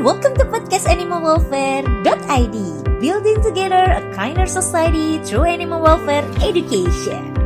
[0.00, 2.56] welcome to podcast animalwelfare.id
[3.04, 7.36] Building together a kinder society through animal welfare education.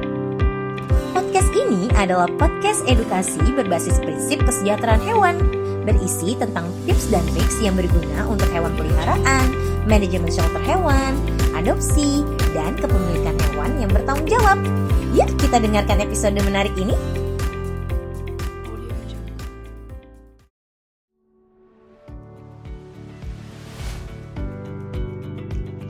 [1.11, 5.35] Podcast ini adalah podcast edukasi berbasis prinsip kesejahteraan hewan
[5.83, 9.51] Berisi tentang tips dan tips yang berguna untuk hewan peliharaan,
[9.91, 11.19] manajemen shelter hewan,
[11.59, 12.23] adopsi,
[12.55, 14.63] dan kepemilikan hewan yang bertanggung jawab
[15.11, 16.95] Yuk kita dengarkan episode menarik ini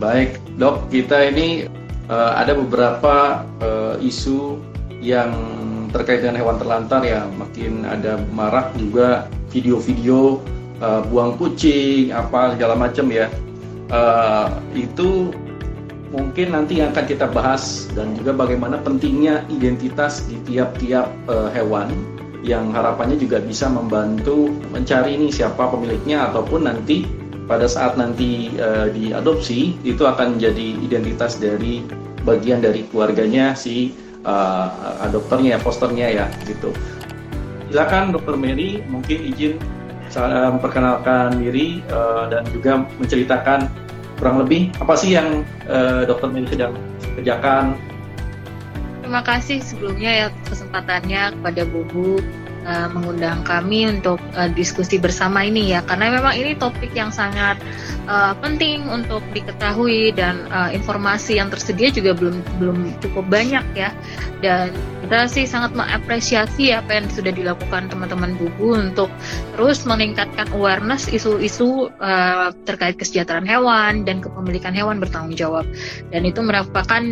[0.04, 1.64] Baik, dok, kita ini
[2.12, 4.60] uh, ada beberapa uh, isu
[5.00, 5.32] yang
[5.96, 10.44] terkait dengan hewan terlantar ya, makin ada marak juga video-video
[10.84, 13.32] uh, buang kucing, apa segala macam ya.
[13.88, 15.32] Uh, itu
[16.12, 21.88] mungkin nanti yang akan kita bahas dan juga bagaimana pentingnya identitas di tiap-tiap uh, hewan
[22.44, 28.88] yang harapannya juga bisa membantu mencari ini siapa pemiliknya ataupun nanti pada saat nanti uh,
[28.88, 31.84] diadopsi itu akan menjadi identitas dari
[32.24, 33.92] bagian dari keluarganya si
[34.24, 36.72] uh, adopternya ya posternya ya gitu.
[37.68, 39.60] Silakan dokter Mary mungkin izin
[40.08, 43.66] saya memperkenalkan diri uh, dan juga menceritakan
[44.16, 46.72] kurang lebih apa sih yang uh, dokter Mary sedang
[47.18, 47.76] kerjakan.
[49.04, 52.24] Terima kasih sebelumnya ya kesempatannya kepada Bubu
[52.64, 55.80] uh, mengundang kami untuk uh, diskusi bersama ini ya.
[55.84, 57.60] Karena memang ini topik yang sangat
[58.08, 63.92] uh, penting untuk diketahui dan uh, informasi yang tersedia juga belum belum cukup banyak ya
[64.44, 64.68] dan
[65.00, 69.08] kita sih sangat mengapresiasi apa yang sudah dilakukan teman-teman bubu untuk
[69.56, 75.64] terus meningkatkan awareness isu-isu uh, terkait kesejahteraan hewan dan kepemilikan hewan bertanggung jawab
[76.12, 77.02] dan itu merupakan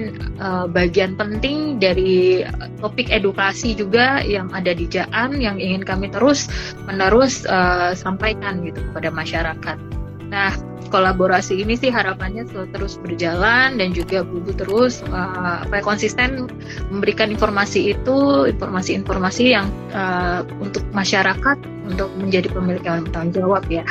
[0.45, 2.45] uh, bagian penting dari
[2.85, 6.53] topik edukasi juga yang ada di Jaan yang ingin kami terus
[6.85, 10.02] menerus uh, sampaikan gitu kepada masyarakat.
[10.33, 10.57] Nah,
[10.89, 16.49] kolaborasi ini sih harapannya terus berjalan dan juga Bubu terus uh, konsisten
[16.89, 23.85] memberikan informasi itu, informasi-informasi yang uh, untuk masyarakat untuk menjadi pemilik hewan bertanggung jawab ya.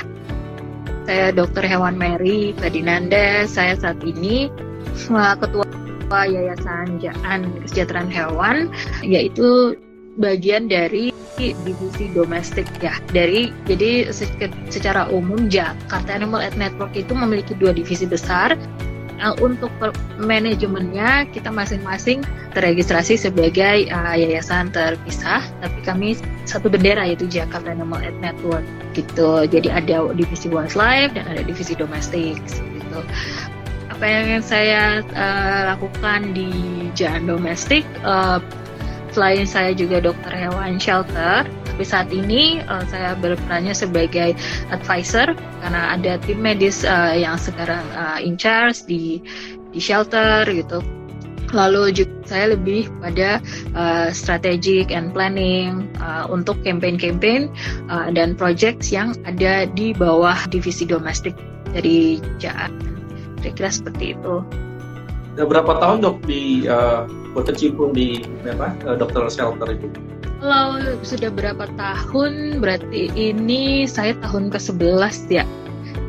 [1.06, 1.66] Saya Dr.
[1.66, 4.50] Hewan Mary Ferdinanda, saya saat ini
[5.14, 5.66] uh, ketua
[6.12, 8.74] Yayasan Jaan Kesejahteraan Hewan,
[9.06, 9.78] yaitu
[10.20, 12.98] bagian dari divisi domestik ya.
[13.12, 14.12] Dari jadi
[14.70, 18.58] secara umum Jakarta Animal Aid Network itu memiliki dua divisi besar.
[19.22, 19.70] Uh, untuk
[20.18, 22.26] manajemennya kita masing-masing
[22.58, 26.18] terregistrasi sebagai uh, yayasan terpisah tapi kami
[26.50, 28.66] satu bendera yaitu Jakarta Animal Aid Network
[28.98, 29.46] gitu.
[29.46, 33.00] Jadi ada divisi wildlife dan ada divisi domestik gitu.
[33.94, 36.50] Apa yang saya uh, lakukan di
[36.98, 38.42] Jalan Domestik uh,
[39.12, 44.36] Selain saya juga dokter hewan shelter, tapi saat ini uh, saya berperannya sebagai
[44.72, 49.20] advisor karena ada tim medis uh, yang sekarang uh, in charge di
[49.76, 50.80] di shelter gitu.
[51.52, 53.44] Lalu juga saya lebih pada
[53.76, 57.52] uh, strategic and planning uh, untuk campaign-campaign
[57.92, 61.36] uh, dan projects yang ada di bawah divisi domestik
[61.76, 62.72] dari JAAN.
[63.44, 64.40] Kira-kira seperti itu.
[65.36, 69.88] Sudah berapa tahun dok di uh, berkecimpung di apa uh, dokter shelter itu?
[70.42, 75.46] Kalau sudah berapa tahun, berarti ini saya tahun ke-11 ya.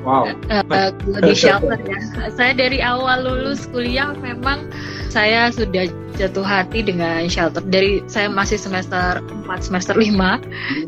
[0.03, 0.33] Wow.
[0.49, 0.91] Uh, uh,
[1.23, 2.01] di shelter ya.
[2.33, 4.67] Saya dari awal lulus kuliah memang
[5.13, 7.63] saya sudah jatuh hati dengan shelter.
[7.69, 10.11] Dari saya masih semester 4, semester 5.
[10.11, 10.41] Hmm.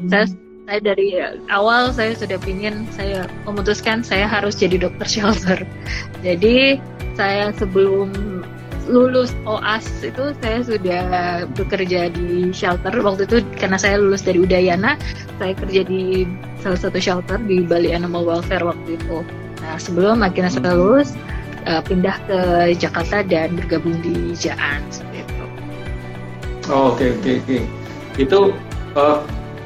[0.08, 0.26] Saya
[0.64, 1.20] saya dari
[1.52, 5.58] awal saya sudah ingin saya memutuskan saya harus jadi dokter shelter.
[6.24, 6.80] Jadi
[7.14, 8.10] saya sebelum
[8.88, 11.04] lulus OAS itu saya sudah
[11.56, 15.00] bekerja di shelter waktu itu karena saya lulus dari Udayana
[15.40, 16.28] saya kerja di
[16.60, 19.24] salah satu shelter di Bali Animal Welfare waktu itu
[19.64, 20.80] nah sebelum akhirnya saya hmm.
[20.84, 21.16] lulus
[21.64, 22.38] uh, pindah ke
[22.76, 25.44] Jakarta dan bergabung di Jaan seperti itu
[26.68, 27.58] oh, oke oke oke
[28.20, 28.40] itu
[29.00, 29.24] uh,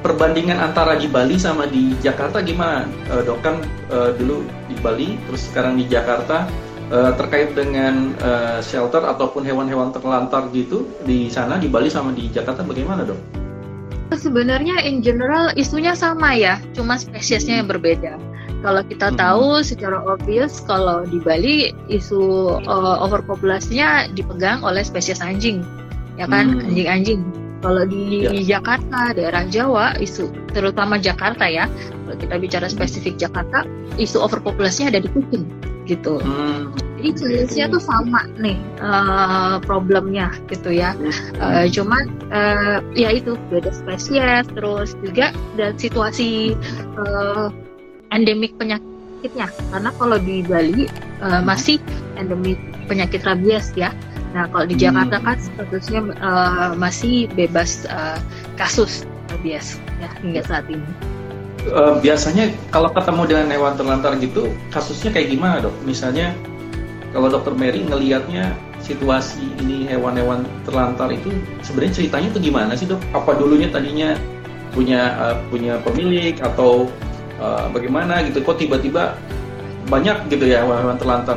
[0.09, 3.60] perbandingan antara di Bali sama di Jakarta gimana uh, dok kan
[3.93, 6.49] uh, dulu di Bali terus sekarang di Jakarta
[6.89, 12.33] uh, terkait dengan uh, shelter ataupun hewan-hewan terlantar gitu di sana di Bali sama di
[12.33, 13.21] Jakarta bagaimana dok?
[14.16, 18.16] Sebenarnya in general isunya sama ya, cuma spesiesnya yang berbeda.
[18.65, 19.21] Kalau kita hmm.
[19.21, 25.61] tahu secara obvious kalau di Bali isu uh, overpopulasinya dipegang oleh spesies anjing,
[26.16, 26.72] ya kan hmm.
[27.59, 28.59] Kalau di ya.
[28.59, 31.66] Jakarta, daerah Jawa, isu terutama Jakarta ya,
[32.07, 33.66] kalau kita bicara spesifik Jakarta,
[33.99, 35.43] isu overpopulasinya ada di kucing
[35.89, 36.21] gitu.
[36.21, 36.71] Hmm.
[36.99, 40.95] Jadi jenisnya tuh sama nih uh, problemnya gitu ya.
[41.41, 46.54] Uh, cuman uh, ya itu beda spesies terus juga dan situasi
[46.99, 47.49] uh,
[48.13, 50.91] endemik penyakitnya karena kalau di Bali
[51.22, 51.78] uh, masih
[52.19, 52.59] endemik
[52.91, 53.95] penyakit rabies ya
[54.39, 54.85] nah kalau di hmm.
[54.87, 58.23] Jakarta kan statusnya uh, masih bebas uh,
[58.55, 59.03] kasus
[59.35, 60.87] rabies ya hingga saat ini
[61.75, 66.31] uh, biasanya kalau ketemu dengan hewan terlantar gitu kasusnya kayak gimana dok misalnya
[67.11, 68.55] kalau dokter Mary ngelihatnya
[68.85, 71.29] situasi ini hewan-hewan terlantar itu
[71.65, 73.01] sebenarnya ceritanya itu gimana sih dok?
[73.13, 74.17] Apa dulunya tadinya
[74.73, 76.89] punya uh, punya pemilik atau
[77.41, 78.41] uh, bagaimana gitu?
[78.45, 79.17] Kok tiba-tiba
[79.89, 81.37] banyak gitu ya hewan-hewan terlantar?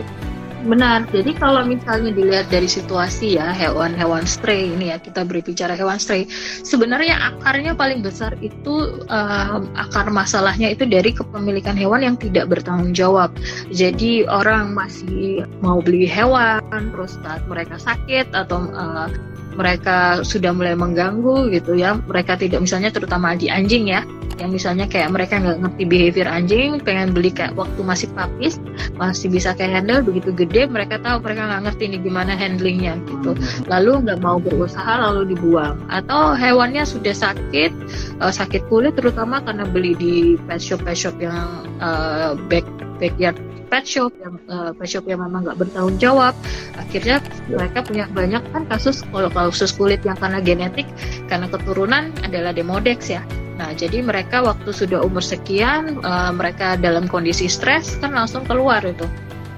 [0.62, 1.10] Benar.
[1.10, 6.30] Jadi kalau misalnya dilihat dari situasi ya hewan-hewan stray ini ya kita berbicara hewan stray,
[6.62, 12.94] sebenarnya akarnya paling besar itu uh, akar masalahnya itu dari kepemilikan hewan yang tidak bertanggung
[12.94, 13.34] jawab.
[13.74, 19.10] Jadi orang masih mau beli hewan, terus saat mereka sakit atau uh,
[19.56, 24.06] mereka sudah mulai mengganggu gitu ya, mereka tidak misalnya terutama di anjing ya,
[24.42, 28.58] yang misalnya kayak mereka nggak ngerti behavior anjing pengen beli kayak waktu masih papis
[28.98, 33.38] masih bisa kayak handle begitu gede mereka tahu mereka nggak ngerti ini gimana handlingnya gitu.
[33.38, 33.64] Hmm.
[33.70, 35.78] lalu nggak mau berusaha lalu dibuang.
[35.94, 37.72] Atau hewannya sudah sakit
[38.18, 40.16] uh, sakit kulit terutama karena beli di
[40.50, 42.66] pet shop pet shop yang uh, back
[42.98, 43.38] backyard
[43.72, 46.36] pet shop yang uh, pet shop yang memang nggak bertanggung jawab.
[46.76, 47.56] Akhirnya ya.
[47.56, 50.86] mereka punya banyak kan kasus kalau kasus kulit yang karena genetik
[51.32, 53.24] karena keturunan adalah demodex ya.
[53.56, 58.84] Nah jadi mereka waktu sudah umur sekian uh, mereka dalam kondisi stres kan langsung keluar
[58.84, 59.08] itu.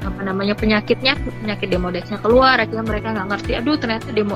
[0.04, 4.36] Apa namanya penyakitnya penyakit demodexnya keluar akhirnya mereka nggak ngerti aduh ternyata demo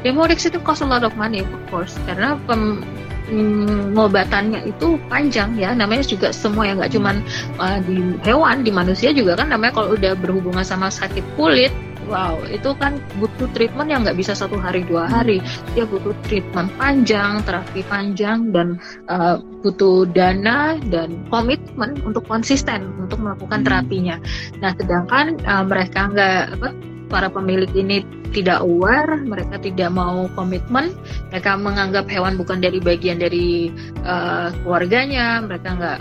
[0.00, 1.94] demodex itu cost a lot of money of course.
[2.10, 2.82] Karena pem,
[3.32, 5.72] pengobatannya hmm, itu panjang ya.
[5.72, 7.16] Namanya juga semua yang nggak cuman
[7.56, 11.72] uh, di hewan di manusia juga kan namanya kalau udah berhubungan sama sakit kulit
[12.10, 15.38] wow itu kan butuh treatment yang nggak bisa satu hari dua hari.
[15.72, 18.76] Dia butuh treatment panjang terapi panjang dan
[19.08, 23.66] uh, butuh dana dan komitmen untuk konsisten untuk melakukan hmm.
[23.66, 24.16] terapinya.
[24.60, 28.00] Nah sedangkan uh, mereka nggak apa para pemilik ini
[28.32, 30.96] tidak aware, mereka tidak mau komitmen,
[31.28, 33.68] mereka menganggap hewan bukan dari bagian dari
[34.08, 35.98] uh, keluarganya, mereka nggak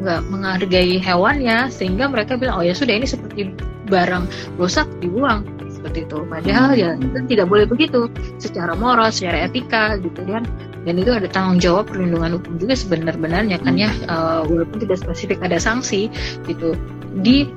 [0.00, 3.50] nggak menghargai hewannya, sehingga mereka bilang oh ya sudah ini seperti
[3.90, 4.30] barang
[4.62, 6.22] rusak dibuang seperti itu.
[6.30, 8.06] Padahal ya itu tidak boleh begitu
[8.38, 10.46] secara moral, secara etika gitu kan.
[10.86, 15.42] Dan itu ada tanggung jawab perlindungan hukum juga sebenarnya kan ya, uh, walaupun tidak spesifik
[15.42, 16.06] ada sanksi
[16.46, 16.78] gitu
[17.26, 17.50] di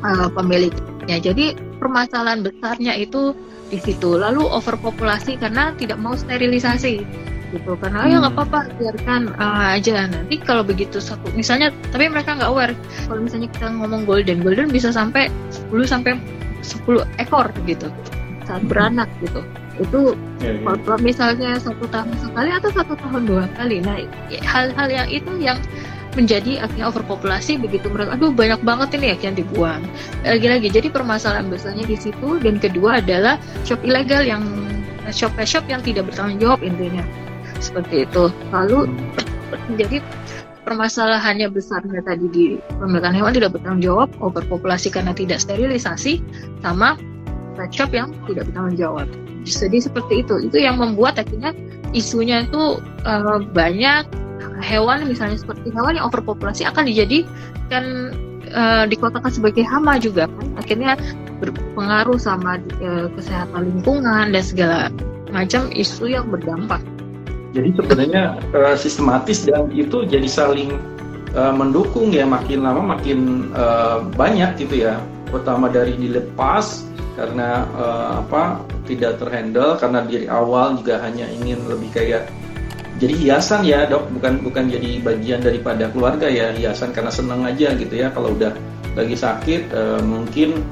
[0.00, 0.32] uh,
[1.06, 1.18] pemiliknya.
[1.22, 1.46] Jadi
[1.78, 3.32] permasalahan besarnya itu
[3.70, 4.18] di situ.
[4.18, 7.06] Lalu overpopulasi karena tidak mau sterilisasi
[7.54, 8.10] gitu karena hmm.
[8.10, 12.74] ya nggak apa-apa biarkan uh, aja nanti kalau begitu satu misalnya tapi mereka nggak aware
[13.06, 15.30] kalau misalnya kita ngomong golden golden bisa sampai
[15.70, 16.18] 10 sampai
[16.66, 17.86] 10 ekor gitu
[18.50, 19.46] saat beranak gitu
[19.78, 20.74] itu ya, ya.
[20.74, 23.94] kalau misalnya satu tahun sekali atau satu tahun dua kali nah
[24.42, 25.62] hal-hal yang itu yang
[26.16, 27.92] menjadi akhirnya overpopulasi begitu.
[27.92, 29.82] Mereka aduh banyak banget ini ya yang dibuang.
[30.24, 32.40] Lagi-lagi jadi permasalahan besarnya di situ.
[32.40, 33.36] Dan kedua adalah
[33.68, 34.42] shop ilegal yang
[35.12, 37.04] shop shop yang tidak bertanggung jawab intinya.
[37.60, 38.32] Seperti itu.
[38.50, 38.88] Lalu
[39.76, 40.00] jadi
[40.66, 42.44] permasalahannya besarnya tadi di
[42.82, 46.18] pemilikan hewan tidak bertanggung jawab overpopulasi karena tidak sterilisasi
[46.64, 46.98] sama
[47.54, 49.06] pet shop yang tidak bertanggung jawab.
[49.46, 50.50] Jadi seperti itu.
[50.50, 51.54] Itu yang membuat akhirnya
[51.94, 54.25] isunya itu uh, banyak
[54.62, 58.14] hewan misalnya seperti hewan yang overpopulasi akan dijadikan
[58.52, 60.92] uh, dikotakan sebagai hama juga kan akhirnya
[61.40, 64.78] berpengaruh sama uh, kesehatan lingkungan dan segala
[65.34, 66.80] macam isu yang berdampak.
[67.52, 70.76] Jadi sebenarnya uh, sistematis dan itu jadi saling
[71.36, 75.00] uh, mendukung ya makin lama makin uh, banyak gitu ya.
[75.32, 76.86] Pertama dari dilepas
[77.16, 82.28] karena uh, apa tidak terhandle karena dari awal juga hanya ingin lebih kayak
[82.96, 84.08] jadi hiasan ya dok.
[84.16, 88.08] Bukan bukan jadi bagian daripada keluarga ya hiasan karena senang aja gitu ya.
[88.12, 88.56] Kalau udah
[88.96, 90.64] lagi sakit e, mungkin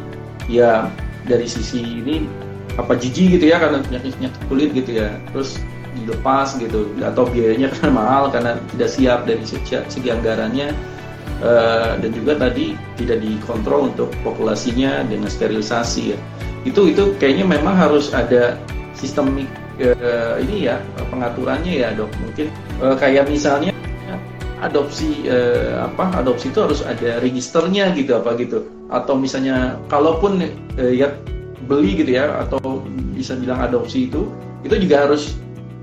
[0.48, 0.88] ya
[1.28, 2.24] dari sisi ini
[2.80, 5.12] apa jijik gitu ya karena penyakit penyakit kulit gitu ya.
[5.36, 5.60] Terus
[6.00, 6.88] dilepas gitu.
[7.04, 10.72] Atau biayanya karena mahal karena tidak siap dari segi, segi anggarannya.
[11.44, 11.52] E,
[12.00, 16.18] dan juga tadi tidak dikontrol untuk populasinya dengan sterilisasi ya.
[16.64, 18.56] Itu itu kayaknya memang harus ada
[18.96, 19.44] sistemik
[19.80, 20.78] uh, ini ya
[21.10, 22.10] pengaturannya ya dok.
[22.22, 22.46] Mungkin
[22.82, 23.74] uh, kayak misalnya
[24.62, 28.64] adopsi uh, apa adopsi itu harus ada registernya gitu apa gitu.
[28.92, 30.44] Atau misalnya kalaupun
[30.78, 31.12] ya
[31.64, 32.84] beli gitu ya atau
[33.16, 34.28] bisa bilang adopsi itu
[34.62, 35.36] itu juga harus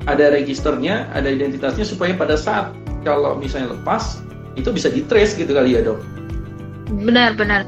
[0.09, 2.73] ada registernya ada identitasnya supaya pada saat
[3.05, 4.21] kalau misalnya lepas
[4.57, 5.99] itu bisa ditrace gitu kali ya dok.
[6.91, 7.63] Benar benar.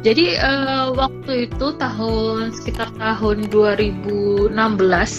[0.00, 4.52] Jadi uh, waktu itu tahun sekitar tahun 2016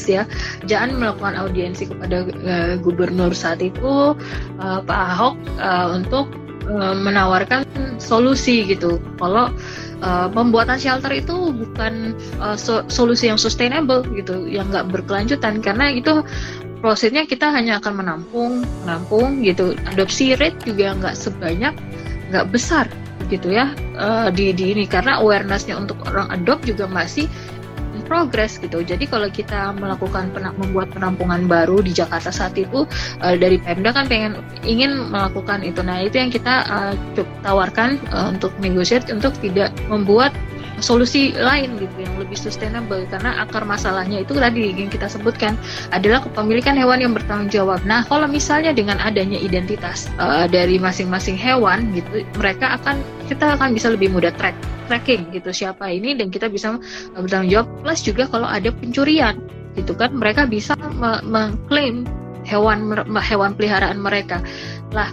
[0.05, 0.23] ya,
[0.69, 4.13] Jaan melakukan audiensi kepada uh, gubernur saat itu
[4.61, 6.29] uh, Pak Ahok uh, untuk
[6.69, 7.65] uh, menawarkan
[7.97, 9.01] solusi gitu.
[9.17, 9.49] Kalau
[10.05, 15.59] uh, pembuatan shelter itu bukan uh, so solusi yang sustainable gitu yang nggak berkelanjutan.
[15.59, 16.21] Karena itu
[16.81, 19.73] prosesnya kita hanya akan menampung menampung gitu.
[19.89, 21.73] Adopsi rate juga nggak sebanyak
[22.31, 22.85] nggak besar
[23.29, 24.85] gitu ya uh, di di ini.
[24.89, 27.29] Karena awarenessnya untuk orang adopt juga masih
[28.03, 28.81] progress gitu.
[28.81, 32.85] Jadi kalau kita melakukan pena membuat penampungan baru di Jakarta saat itu
[33.21, 35.79] uh, dari Pemda kan pengen ingin melakukan itu.
[35.85, 36.93] Nah itu yang kita uh,
[37.45, 40.33] tawarkan uh, untuk negosiasi untuk tidak membuat
[40.81, 45.53] solusi lain gitu yang lebih sustainable karena akar masalahnya itu tadi yang kita sebutkan
[45.93, 47.79] adalah kepemilikan hewan yang bertanggung jawab.
[47.85, 53.77] Nah, kalau misalnya dengan adanya identitas uh, dari masing-masing hewan gitu, mereka akan kita akan
[53.77, 54.57] bisa lebih mudah track
[54.91, 56.75] tracking gitu siapa ini dan kita bisa
[57.15, 57.67] bertanggung jawab.
[57.79, 59.39] Plus juga kalau ada pencurian
[59.79, 60.75] gitu kan mereka bisa
[61.23, 62.03] mengklaim
[62.43, 62.91] hewan
[63.23, 64.43] hewan peliharaan mereka.
[64.91, 65.07] Lah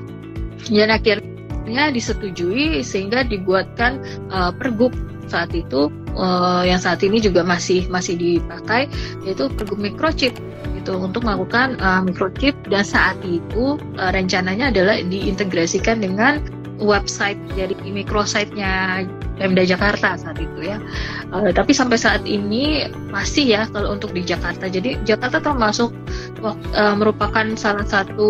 [0.67, 4.03] dan akhirnya disetujui sehingga dibuatkan
[4.35, 4.91] uh, pergub
[5.31, 8.91] saat itu uh, yang saat ini juga masih masih dipakai
[9.23, 10.35] yaitu pergub microchip
[10.75, 10.93] gitu.
[10.99, 16.43] Untuk melakukan uh, microchip dan saat itu uh, rencananya adalah diintegrasikan dengan
[16.83, 19.07] website dari microsite-nya
[19.39, 20.83] Pemda Jakarta saat itu ya.
[21.31, 24.67] Uh, tapi sampai saat ini masih ya kalau untuk di Jakarta.
[24.67, 25.95] Jadi Jakarta termasuk
[26.43, 28.29] uh, merupakan salah satu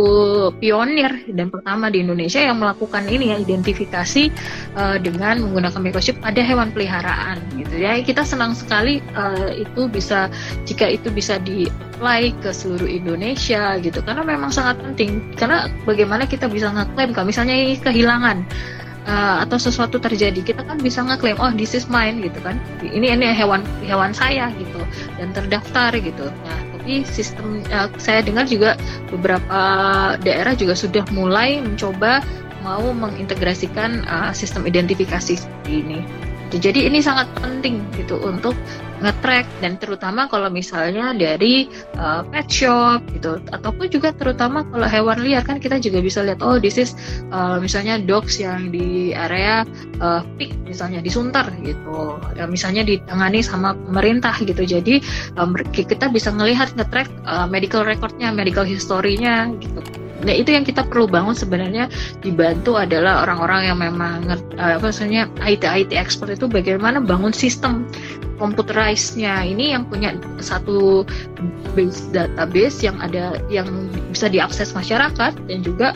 [0.61, 4.31] pionir dan pertama di Indonesia yang melakukan ini ya identifikasi
[4.77, 7.99] uh, dengan menggunakan microchip pada hewan peliharaan gitu ya.
[8.05, 10.29] Kita senang sekali uh, itu bisa
[10.69, 11.67] jika itu bisa di
[11.99, 17.27] apply ke seluruh Indonesia gitu karena memang sangat penting karena bagaimana kita bisa ngeklaim kalau
[17.27, 18.47] misalnya ini kehilangan
[19.09, 22.61] uh, atau sesuatu terjadi kita kan bisa ngeklaim oh this is mine gitu kan.
[22.85, 24.79] Ini ini hewan hewan saya gitu
[25.17, 26.29] dan terdaftar gitu.
[26.29, 28.77] Nah tapi sistem uh, saya dengar juga
[29.09, 29.61] beberapa
[30.21, 32.21] daerah juga sudah mulai mencoba
[32.61, 36.05] mau mengintegrasikan uh, sistem identifikasi ini
[36.57, 38.57] jadi ini sangat penting gitu untuk
[38.99, 45.23] ngetrack dan terutama kalau misalnya dari uh, pet shop gitu ataupun juga terutama kalau hewan
[45.23, 46.99] liar kan kita juga bisa lihat oh this is
[47.31, 49.63] uh, misalnya dogs yang di area
[50.03, 54.63] uh, pig misalnya disuntar gitu ya, misalnya ditangani sama pemerintah gitu.
[54.67, 55.01] Jadi
[55.39, 60.83] um, kita bisa ngelihat ngetrack uh, medical recordnya medical historinya gitu Nah itu yang kita
[60.83, 61.87] perlu bangun sebenarnya
[62.19, 64.27] dibantu adalah orang-orang yang memang
[64.59, 67.87] uh, apa maksudnya IT IT expert itu bagaimana bangun sistem
[68.39, 69.47] computerized-nya.
[69.47, 71.07] Ini yang punya satu
[71.75, 73.67] base database yang ada yang
[74.11, 75.95] bisa diakses masyarakat dan juga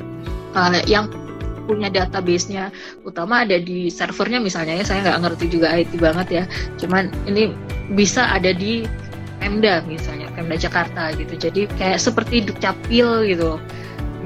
[0.55, 1.11] uh, yang
[1.67, 2.71] punya database-nya.
[3.07, 6.45] Utama ada di servernya misalnya ya saya nggak ngerti juga IT banget ya.
[6.79, 7.55] Cuman ini
[7.95, 8.87] bisa ada di
[9.43, 11.35] Pemda misalnya Pemda Jakarta gitu.
[11.35, 13.59] Jadi kayak seperti dukcapil gitu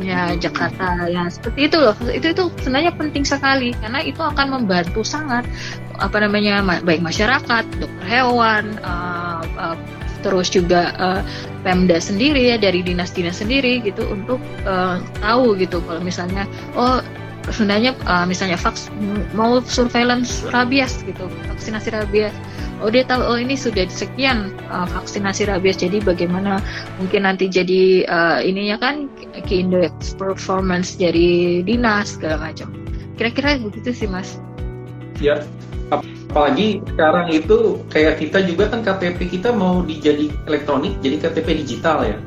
[0.01, 1.97] ya Jakarta ya seperti itu loh.
[2.09, 5.45] Itu itu sebenarnya penting sekali karena itu akan membantu sangat
[5.97, 9.77] apa namanya baik masyarakat dokter hewan uh, uh,
[10.21, 11.21] terus juga uh,
[11.65, 14.39] Pemda sendiri ya dari dinas-dinas sendiri gitu untuk
[14.69, 16.45] uh, tahu gitu kalau misalnya
[16.79, 17.03] oh
[17.51, 18.91] sebenarnya uh, misalnya vaks
[19.35, 22.35] mau surveillance rabies gitu vaksinasi rabies
[22.87, 25.83] oh dia tahu oh ini sudah sekian uh, vaksinasi rabies.
[25.83, 26.63] Jadi bagaimana
[27.03, 29.11] mungkin nanti jadi uh, ininya kan
[29.51, 32.71] key index performance dari dinas segala macam.
[33.19, 34.39] Kira-kira begitu sih mas.
[35.19, 35.43] Ya
[35.91, 42.07] apalagi sekarang itu kayak kita juga kan KTP kita mau dijadi elektronik jadi KTP digital
[42.07, 42.19] ya.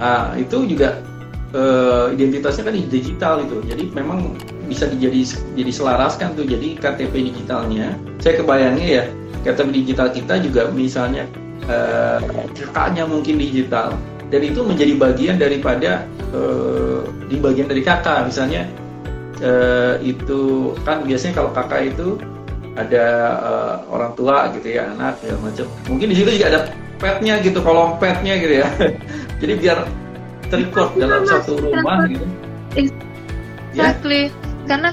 [0.00, 1.02] Nah, itu juga
[1.50, 3.58] uh, identitasnya kan digital itu.
[3.66, 4.38] Jadi memang
[4.70, 5.26] bisa dijadi
[5.58, 7.98] jadi selaraskan tuh jadi KTP digitalnya.
[8.22, 9.04] Saya kebayangnya ya
[9.40, 11.24] KTP digital kita juga misalnya
[11.68, 12.20] uh,
[12.54, 13.96] kakaknya mungkin digital.
[14.30, 18.68] Dan itu menjadi bagian daripada uh, di bagian dari kakak misalnya
[19.42, 22.14] uh, itu kan biasanya kalau kakak itu
[22.78, 23.06] ada
[23.42, 25.66] uh, orang tua gitu ya anak ya macam.
[25.90, 26.60] Mungkin di situ juga ada
[27.00, 28.68] petnya gitu kolom petnya gitu ya.
[29.40, 29.78] Jadi biar
[30.52, 32.26] terikut dalam satu rumah gitu.
[32.78, 34.66] Exactly ya.
[34.70, 34.90] karena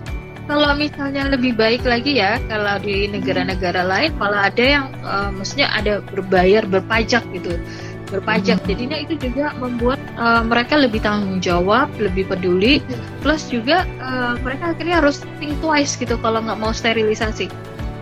[0.48, 5.68] kalau misalnya lebih baik lagi ya kalau di negara-negara lain malah ada yang uh, maksudnya
[5.76, 7.60] ada berbayar berpajak gitu.
[8.08, 8.64] Berpajak.
[8.64, 8.68] Hmm.
[8.72, 12.80] jadinya itu juga membuat uh, mereka lebih tanggung jawab lebih peduli.
[13.20, 17.52] Plus juga uh, mereka akhirnya harus think twice gitu kalau nggak mau sterilisasi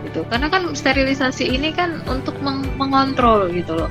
[0.06, 0.22] gitu.
[0.30, 3.90] Karena kan sterilisasi ini kan untuk meng mengontrol gitu loh.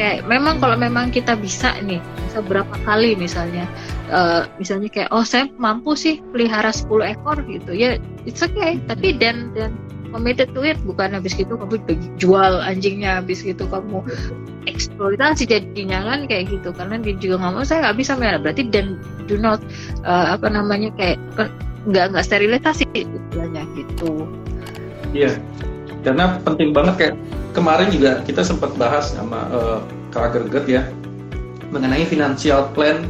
[0.00, 3.68] Kayak memang kalau memang kita bisa nih bisa berapa kali misalnya
[4.10, 7.70] uh, misalnya kayak oh saya mampu sih pelihara 10 ekor gitu.
[7.72, 8.78] Ya it's okay.
[8.90, 9.74] Tapi dan dan
[10.10, 11.78] committed to it bukan habis gitu kamu
[12.18, 14.02] jual anjingnya habis gitu kamu
[14.66, 16.74] eksploitasi jadinya kan kayak gitu.
[16.74, 18.98] Karena dia juga mau saya nggak bisa merah berarti dan
[19.30, 19.62] do not
[20.04, 21.16] uh, apa namanya kayak
[21.88, 24.26] nggak nggak sterilisasi istilahnya gitu.
[25.14, 25.38] Iya.
[26.00, 27.14] Karena penting banget kayak
[27.52, 29.78] kemarin juga kita sempat bahas sama uh,
[30.10, 30.34] Kak
[30.66, 30.82] ya
[31.70, 33.06] mengenai financial plan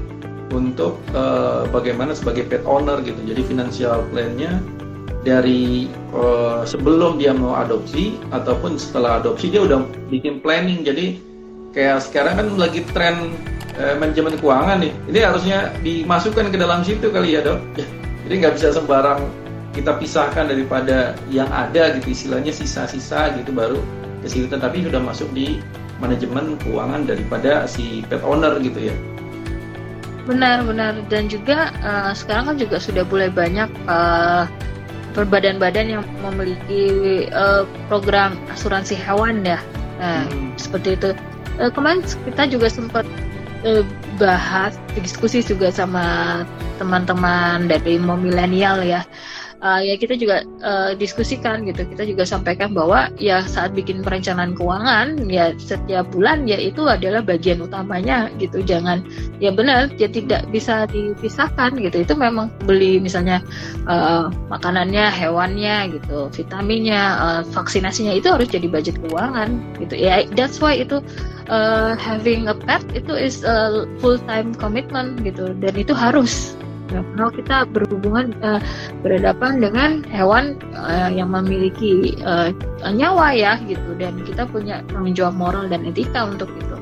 [0.51, 3.19] untuk uh, bagaimana sebagai pet owner gitu.
[3.25, 4.59] Jadi financial plan-nya
[5.23, 10.83] dari uh, sebelum dia mau adopsi ataupun setelah adopsi dia udah bikin planning.
[10.83, 11.19] Jadi
[11.73, 13.35] kayak sekarang kan lagi tren
[13.79, 14.93] uh, manajemen keuangan nih.
[15.11, 17.61] Ini harusnya dimasukkan ke dalam situ kali ya dok.
[18.27, 19.27] Jadi nggak bisa sembarang
[19.71, 23.79] kita pisahkan daripada yang ada gitu istilahnya sisa-sisa gitu baru
[24.21, 25.63] ke situ tapi sudah masuk di
[26.03, 28.95] manajemen keuangan daripada si pet owner gitu ya
[30.31, 34.47] benar-benar dan juga uh, sekarang kan juga sudah mulai banyak uh,
[35.19, 39.59] badan-badan yang memiliki uh, program asuransi hewan ya.
[39.99, 40.55] Nah, hmm.
[40.55, 41.11] seperti itu.
[41.59, 43.05] Uh, kemarin kita juga sempat
[43.67, 43.83] uh,
[44.17, 46.41] bahas diskusi juga sama
[46.79, 49.05] teman-teman dari milenial ya
[49.61, 51.85] uh, ya kita juga uh, diskusikan gitu.
[51.87, 57.25] Kita juga sampaikan bahwa ya saat bikin perencanaan keuangan ya setiap bulan ya itu adalah
[57.25, 58.65] bagian utamanya gitu.
[58.65, 59.05] Jangan
[59.39, 62.03] ya benar ya tidak bisa dipisahkan gitu.
[62.05, 63.45] Itu memang beli misalnya
[63.87, 69.95] uh, makanannya hewannya gitu vitaminnya uh, vaksinasinya itu harus jadi budget keuangan gitu.
[69.97, 71.05] Ya that's why itu
[71.53, 75.53] uh, having a pet itu is a full time commitment gitu.
[75.61, 76.57] Dan itu harus
[76.91, 78.61] Nah, kalau kita berhubungan uh,
[79.07, 82.51] berhadapan dengan hewan uh, yang memiliki uh,
[82.83, 83.95] nyawa ya gitu.
[83.99, 86.80] Dan kita punya tanggung jawab moral dan etika untuk itu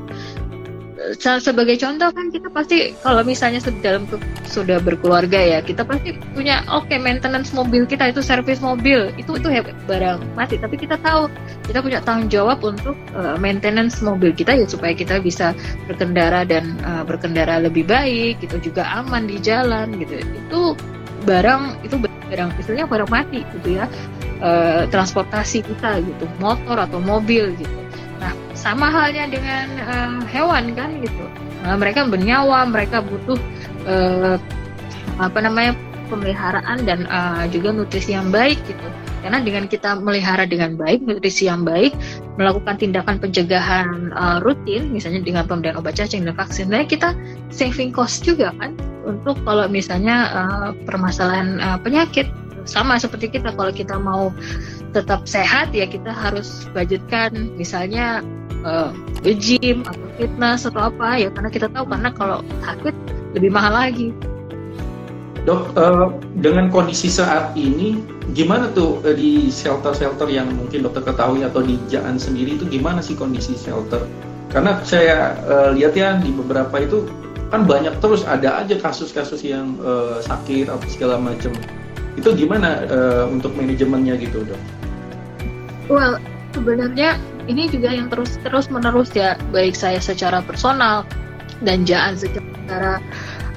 [1.17, 4.05] sebagai contoh kan kita pasti kalau misalnya dalam
[4.45, 9.39] sudah berkeluarga ya kita pasti punya oke okay, maintenance mobil kita itu servis mobil itu
[9.39, 9.47] itu
[9.89, 10.61] barang mati.
[10.61, 11.31] Tapi kita tahu
[11.65, 15.57] kita punya tanggung jawab untuk uh, maintenance mobil kita ya supaya kita bisa
[15.89, 20.19] berkendara dan uh, berkendara lebih baik gitu juga aman di jalan gitu.
[20.19, 20.61] Itu
[21.23, 21.95] barang itu
[22.29, 23.89] barang istilahnya barang mati gitu ya
[24.39, 27.88] uh, transportasi kita gitu motor atau mobil gitu
[28.19, 31.25] Nah, sama halnya dengan uh, hewan kan gitu.
[31.63, 33.39] Nah, mereka bernyawa, mereka butuh
[33.87, 34.35] uh,
[35.19, 35.75] apa namanya
[36.11, 38.87] pemeliharaan dan uh, juga nutrisi yang baik gitu.
[39.19, 41.91] Karena dengan kita melihara dengan baik, nutrisi yang baik,
[42.39, 47.11] melakukan tindakan pencegahan uh, rutin, misalnya dengan pemberian obat cacing dan vaksin, nah kita
[47.51, 52.31] saving cost juga kan untuk kalau misalnya uh, permasalahan uh, penyakit
[52.63, 54.29] sama seperti kita kalau kita mau
[54.91, 58.25] tetap sehat ya kita harus budgetkan misalnya
[58.63, 58.91] uh,
[59.23, 62.95] gym atau fitness atau apa ya karena kita tahu karena kalau sakit
[63.37, 64.09] lebih mahal lagi.
[65.47, 66.11] Dok, uh,
[66.43, 68.03] dengan kondisi saat ini
[68.35, 72.99] gimana tuh uh, di shelter-shelter yang mungkin dokter ketahui atau di Jaan sendiri itu gimana
[72.99, 74.03] sih kondisi shelter?
[74.51, 77.07] Karena saya uh, lihat ya di beberapa itu
[77.49, 81.55] kan banyak terus ada aja kasus-kasus yang uh, sakit atau segala macam.
[82.19, 84.78] Itu gimana uh, untuk manajemennya gitu dok?
[85.89, 86.21] Well,
[86.53, 87.17] sebenarnya
[87.49, 91.01] ini juga yang terus terus menerus ya, baik saya secara personal
[91.65, 93.01] dan Jaan secara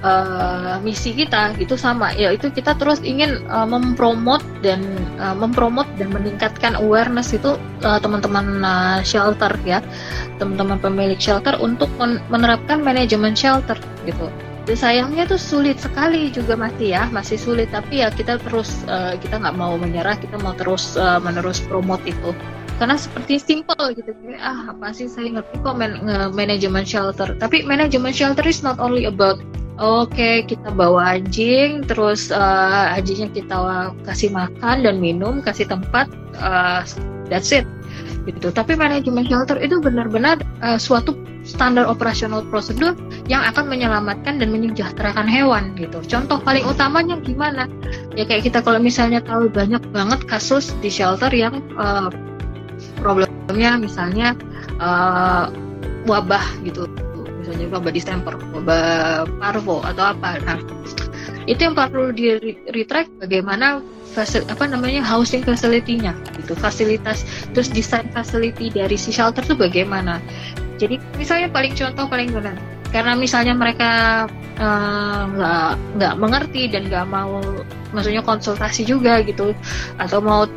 [0.01, 2.17] uh, misi kita gitu sama.
[2.17, 4.81] Ya itu kita terus ingin uh, mempromot dan
[5.21, 9.85] uh, mempromot dan meningkatkan awareness itu uh, teman-teman uh, shelter ya.
[10.41, 11.93] Teman-teman pemilik shelter untuk
[12.33, 13.77] menerapkan manajemen shelter
[14.09, 14.33] gitu
[14.79, 19.43] sayangnya tuh sulit sekali juga masih ya masih sulit tapi ya kita terus uh, kita
[19.43, 20.15] nggak mau menyerah.
[20.19, 22.31] Kita mau terus uh, menerus promote itu.
[22.79, 24.11] Karena seperti simple gitu.
[24.43, 26.03] Ah apa sih saya ngerti kok man
[26.35, 27.35] manajemen shelter?
[27.39, 29.39] Tapi manajemen shelter is not only about
[29.81, 33.57] oke okay, kita bawa anjing terus uh, anjingnya kita
[34.05, 36.85] kasih makan dan minum kasih tempat uh,
[37.31, 37.65] that's it
[38.27, 42.95] gitu tapi manajemen shelter itu benar-benar uh, suatu standar operasional prosedur
[43.27, 45.99] yang akan menyelamatkan dan menyejahterakan hewan gitu.
[46.07, 47.67] Contoh paling utamanya gimana?
[48.15, 52.09] Ya kayak kita kalau misalnya tahu banyak banget kasus di shelter yang uh,
[53.03, 54.39] problemnya misalnya
[54.79, 55.51] uh,
[56.07, 56.87] wabah gitu,
[57.43, 60.39] misalnya wabah distemper, wabah parvo atau apa.
[60.47, 60.59] Nah,
[61.47, 62.39] itu yang perlu di
[62.71, 66.53] retract bagaimana fasil, apa namanya housing facility-nya gitu.
[66.55, 67.25] Fasilitas
[67.57, 70.21] terus desain facility dari si shelter itu bagaimana.
[70.77, 72.57] Jadi misalnya paling contoh paling benar.
[72.93, 74.25] Karena misalnya mereka
[74.61, 77.41] eh, nggak uh, nggak mengerti dan nggak mau
[77.93, 79.57] maksudnya konsultasi juga gitu
[79.97, 80.49] atau mau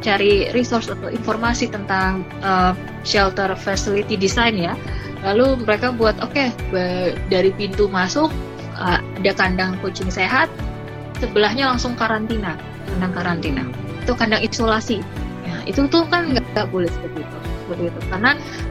[0.00, 2.72] cari resource atau informasi tentang uh,
[3.04, 4.74] shelter facility design ya
[5.20, 6.48] lalu mereka buat oke okay,
[7.28, 8.32] dari pintu masuk
[8.80, 10.48] uh, ada kandang kucing sehat
[11.20, 12.56] sebelahnya langsung karantina
[12.96, 13.64] kandang karantina
[14.00, 14.98] itu kandang isolasi
[15.44, 18.30] ya, itu tuh kan nggak boleh seperti itu seperti itu karena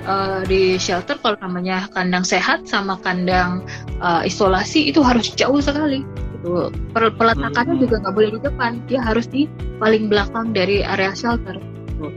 [0.09, 3.63] uh, di shelter kalau namanya kandang sehat sama kandang
[4.03, 6.03] uh, isolasi itu harus jauh sekali
[6.39, 6.71] gitu.
[6.95, 7.83] peletakannya hmm.
[7.83, 11.59] juga nggak boleh di depan, dia harus di paling belakang dari area shelter.
[11.59, 12.07] Gitu.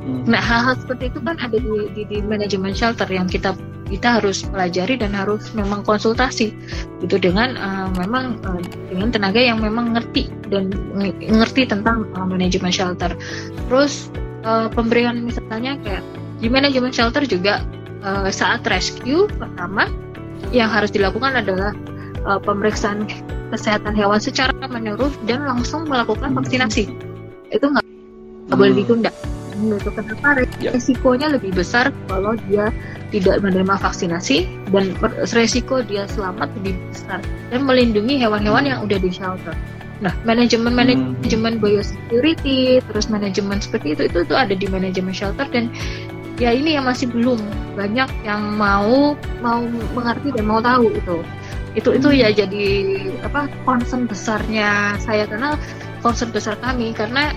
[0.00, 0.24] Hmm.
[0.24, 3.52] Nah hal-hal seperti itu kan ada di, di, di manajemen shelter yang kita
[3.90, 6.54] kita harus pelajari dan harus memang konsultasi
[7.02, 10.70] itu dengan uh, memang uh, dengan tenaga yang memang ngerti dan
[11.18, 13.12] ngerti tentang uh, manajemen shelter.
[13.68, 14.08] Terus
[14.46, 16.06] uh, pemberian misalnya kayak
[16.40, 17.66] di manajemen shelter juga
[18.06, 19.90] uh, saat rescue pertama
[20.54, 21.76] yang harus dilakukan adalah
[22.24, 23.04] uh, pemeriksaan
[23.50, 26.88] kesehatan hewan secara menyeluruh dan langsung melakukan vaksinasi.
[27.50, 28.56] Itu nggak hmm.
[28.56, 29.10] boleh ditunda.
[29.60, 30.72] Itu kenapa ya.
[30.72, 32.72] resikonya lebih besar kalau dia
[33.10, 34.94] tidak menerima vaksinasi dan
[35.34, 37.20] resiko dia selamat lebih besar
[37.50, 39.54] dan melindungi hewan-hewan yang udah di shelter.
[40.00, 40.80] Nah, manajemen hmm.
[41.20, 45.68] manajemen biosecurity, terus manajemen seperti itu itu tuh ada di manajemen shelter dan
[46.40, 47.36] ya ini yang masih belum
[47.76, 49.12] banyak yang mau
[49.44, 49.60] mau
[49.92, 51.20] mengerti dan mau tahu itu
[51.76, 52.66] itu itu ya jadi
[53.22, 55.54] apa concern besarnya saya karena
[56.00, 57.30] concern besar kami karena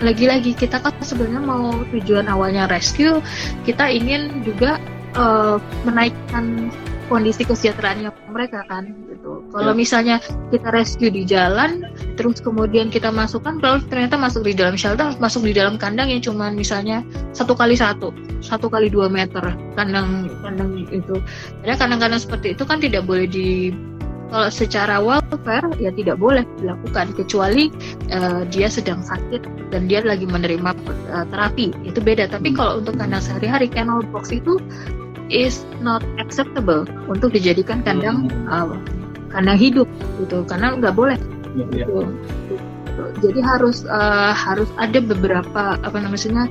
[0.00, 3.20] lagi-lagi kita kan sebenarnya mau tujuan awalnya rescue
[3.68, 4.80] kita ingin juga
[5.14, 6.72] uh, menaikkan
[7.10, 9.42] kondisi kesejahteraannya mereka kan gitu.
[9.50, 9.76] Kalau ya.
[9.76, 10.16] misalnya
[10.54, 11.82] kita rescue di jalan,
[12.14, 16.22] terus kemudian kita masukkan, lalu ternyata masuk di dalam shelter, masuk di dalam kandang yang
[16.22, 17.02] cuma misalnya
[17.34, 19.42] satu kali satu, satu kali dua meter
[19.74, 21.18] kandang kandang itu.
[21.66, 23.74] Karena kandang-kandang seperti itu kan tidak boleh di
[24.30, 27.68] kalau secara welfare ya tidak boleh dilakukan kecuali
[28.14, 29.42] uh, dia sedang sakit
[29.74, 30.70] dan dia lagi menerima
[31.10, 31.74] uh, terapi.
[31.82, 32.30] Itu beda.
[32.30, 34.62] Tapi kalau untuk kandang sehari-hari kennel box itu
[35.30, 38.78] is not acceptable untuk dijadikan kandang uh,
[39.34, 39.90] kandang hidup
[40.22, 40.46] gitu.
[40.46, 41.18] Karena nggak boleh.
[41.58, 41.84] Ya, ya.
[41.86, 42.06] Gitu.
[43.00, 46.46] jadi harus uh, harus ada beberapa apa namanya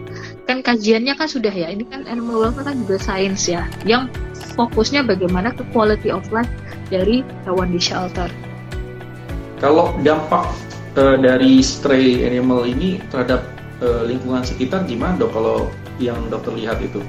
[0.49, 1.71] kan kajiannya kan sudah ya.
[1.71, 4.11] Ini kan animal welfare kan juga sains ya yang
[4.59, 6.49] fokusnya bagaimana ke quality of life
[6.89, 8.27] dari hewan di shelter.
[9.61, 10.49] Kalau dampak
[10.97, 13.45] uh, dari stray animal ini terhadap
[13.81, 15.57] uh, lingkungan sekitar gimana dok kalau
[16.01, 16.99] yang dokter lihat itu?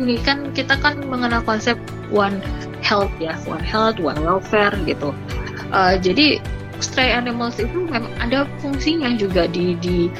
[0.00, 1.76] Ini kan kita kan mengenal konsep
[2.08, 2.40] one
[2.80, 5.12] health ya one health one welfare gitu.
[5.72, 6.40] Uh, jadi
[6.82, 10.10] stray animals itu memang ada fungsinya juga di di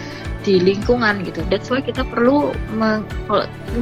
[0.42, 1.40] di lingkungan gitu.
[1.46, 3.06] That's why kita perlu meng,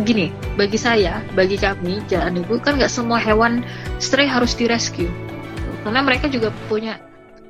[0.05, 0.29] gini
[0.61, 3.65] bagi saya, bagi kami jalan itu kan nggak semua hewan
[3.97, 5.09] stray harus direscue,
[5.83, 7.01] karena mereka juga punya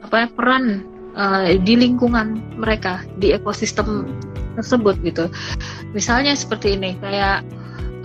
[0.00, 0.86] apa peran
[1.18, 4.08] uh, di lingkungan mereka di ekosistem
[4.56, 5.28] tersebut gitu.
[5.92, 7.44] Misalnya seperti ini kayak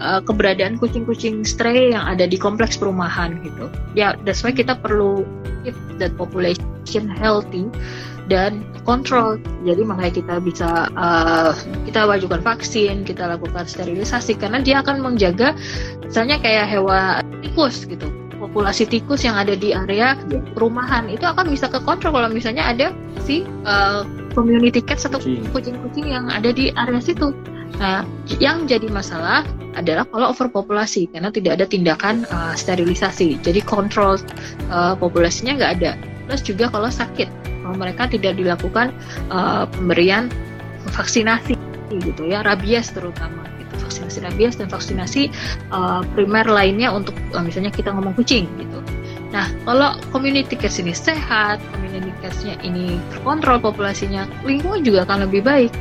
[0.03, 3.71] uh, keberadaan kucing-kucing stray yang ada di kompleks perumahan gitu.
[3.95, 5.23] Ya, that's why kita perlu
[5.63, 6.74] keep that population
[7.09, 7.67] healthy
[8.25, 9.37] dan kontrol.
[9.65, 11.53] Jadi makanya kita bisa uh,
[11.85, 15.53] kita wajukan vaksin, kita lakukan sterilisasi karena dia akan menjaga
[16.05, 18.09] misalnya kayak hewan tikus gitu.
[18.35, 20.19] Populasi tikus yang ada di area
[20.53, 22.91] perumahan itu akan bisa ke kontrol kalau misalnya ada
[23.23, 24.03] si uh,
[24.35, 25.17] community cats atau
[25.55, 27.31] kucing-kucing yang ada di area situ.
[27.79, 28.07] Nah,
[28.39, 29.43] yang jadi masalah
[29.75, 33.39] adalah kalau overpopulasi karena tidak ada tindakan uh, sterilisasi.
[33.43, 34.19] Jadi kontrol
[34.71, 35.91] uh, populasinya nggak ada.
[36.25, 37.29] Plus juga kalau sakit,
[37.63, 38.93] kalau mereka tidak dilakukan
[39.29, 40.29] uh, pemberian
[40.93, 41.57] vaksinasi
[41.93, 43.73] gitu ya, rabies terutama gitu.
[43.85, 45.29] Vaksinasi rabies dan vaksinasi
[45.73, 48.79] uh, primer lainnya untuk uh, misalnya kita ngomong kucing gitu.
[49.33, 55.43] Nah, kalau community case ini sehat, community case-nya ini terkontrol populasinya, lingkungan juga akan lebih
[55.43, 55.73] baik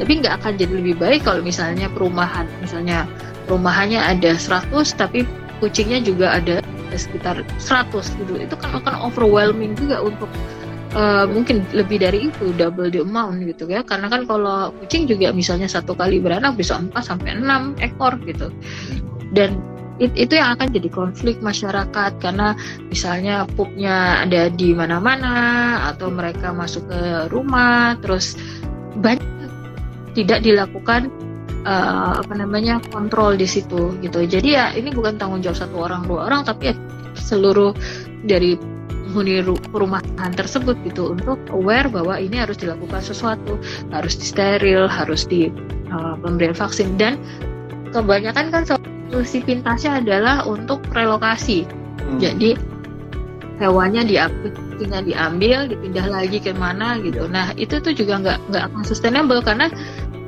[0.00, 3.04] tapi nggak akan jadi lebih baik kalau misalnya perumahan misalnya
[3.44, 5.28] perumahannya ada 100 tapi
[5.60, 6.64] kucingnya juga ada
[6.96, 8.32] sekitar 100 gitu.
[8.38, 10.30] Itu kan akan overwhelming juga untuk
[10.94, 13.82] uh, mungkin lebih dari itu double the amount gitu ya.
[13.82, 18.48] Karena kan kalau kucing juga misalnya satu kali beranak bisa 4 sampai 6 ekor gitu.
[19.30, 19.60] Dan
[20.00, 22.12] itu yang akan jadi konflik masyarakat.
[22.18, 22.56] Karena
[22.88, 25.34] misalnya pupnya ada di mana-mana
[25.92, 28.34] atau mereka masuk ke rumah terus
[28.98, 29.22] banyak
[30.14, 31.06] tidak dilakukan
[31.64, 34.24] uh, apa namanya kontrol di situ gitu.
[34.24, 36.74] Jadi ya ini bukan tanggung jawab satu orang dua orang tapi ya
[37.16, 37.74] seluruh
[38.24, 38.56] dari
[39.10, 39.42] penghuni
[39.74, 43.58] perumahan tersebut gitu untuk aware bahwa ini harus dilakukan sesuatu
[43.90, 45.50] harus disteril harus di
[45.90, 46.94] uh, pemberian vaksin.
[46.94, 47.18] Dan
[47.90, 51.66] kebanyakan kan solusi pintasnya adalah untuk relokasi.
[52.00, 52.16] Hmm.
[52.16, 52.56] jadi
[53.60, 57.28] hewannya diambil diambil dipindah lagi ke mana gitu.
[57.28, 59.68] Nah itu tuh juga nggak nggak akan sustainable karena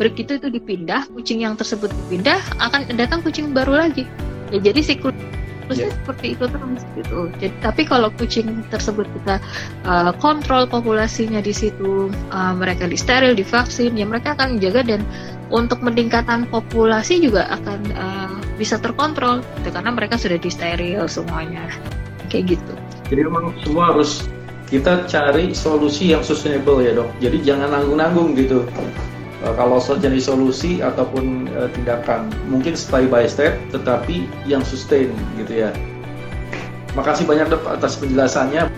[0.01, 4.09] begitu itu dipindah kucing yang tersebut dipindah akan datang kucing baru lagi
[4.51, 5.93] ya jadi siklusnya yeah.
[6.05, 9.37] seperti itu terus gitu jadi tapi kalau kucing tersebut kita
[9.85, 15.03] uh, kontrol populasinya di situ uh, mereka disteril divaksin ya mereka akan menjaga dan
[15.53, 21.69] untuk meningkatkan populasi juga akan uh, bisa terkontrol gitu, karena mereka sudah disteril semuanya
[22.33, 22.73] kayak gitu
[23.13, 24.25] jadi memang semua harus
[24.73, 27.13] kita cari solusi yang sustainable ya dok.
[27.21, 28.65] Jadi jangan nanggung-nanggung gitu.
[29.43, 35.67] Uh, kalau jadi solusi ataupun uh, tindakan mungkin step by step, tetapi yang sustain gitu
[35.67, 35.71] ya.
[36.95, 38.71] Makasih banyak dok atas penjelasannya.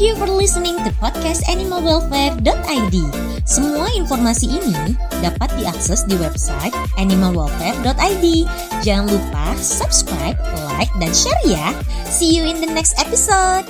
[0.00, 2.96] Thank you for listening to podcast animalwelfare.id.
[3.44, 8.24] Semua informasi ini dapat diakses di website animalwelfare.id.
[8.80, 10.40] Jangan lupa subscribe,
[10.72, 11.76] like, dan share ya.
[12.08, 13.68] See you in the next episode.